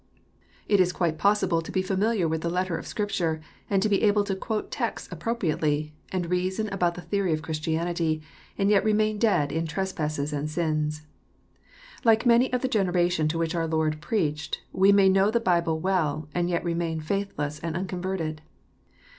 It 0.67 0.79
is 0.79 0.91
quite 0.93 1.19
possible 1.19 1.61
to 1.61 1.71
be 1.71 1.83
familiar 1.83 2.27
with 2.27 2.41
the 2.41 2.49
letter 2.49 2.75
of 2.75 2.87
Scripture, 2.87 3.39
and 3.69 3.83
to 3.83 3.87
be 3.87 4.01
able 4.01 4.23
to 4.23 4.35
quote 4.35 4.71
texts 4.71 5.07
appropriately, 5.11 5.93
and 6.11 6.25
reason 6.31 6.67
about 6.69 6.95
the 6.95 7.03
theory 7.03 7.33
of 7.33 7.43
Christianity, 7.43 8.23
and 8.57 8.71
yet 8.71 8.79
to 8.79 8.87
remain 8.87 9.19
dead 9.19 9.51
in 9.51 9.67
trespasses 9.67 10.33
and 10.33 10.49
sins. 10.49 11.03
![iike 12.03 12.25
many 12.25 12.51
of 12.51 12.61
the 12.63 12.67
generation 12.67 13.27
to 13.27 13.37
which 13.37 13.53
our 13.53 13.67
Lord 13.67 14.01
preached, 14.01 14.63
we 14.73 14.91
may 14.91 15.07
know 15.07 15.29
the 15.29 15.39
Bible 15.39 15.79
well, 15.79 16.27
and 16.33 16.49
yet 16.49 16.63
remain 16.63 16.99
faithless 16.99 17.59
and 17.59 17.77
unconverted. 17.77 18.41